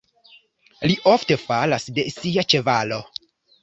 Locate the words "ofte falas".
1.13-1.89